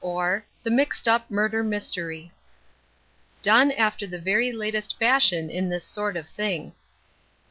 OR, 0.03 0.43
THE 0.63 0.71
MIXED 0.71 1.07
UP 1.07 1.29
MURDER 1.29 1.63
MYSTERY 1.63 2.31
(Done 3.43 3.71
after 3.71 4.07
the 4.07 4.17
very 4.17 4.51
latest 4.51 4.97
fashion 4.97 5.51
in 5.51 5.69
this 5.69 5.83
sort 5.83 6.17
of 6.17 6.27
thing) 6.27 6.71
_IV. 6.71 6.73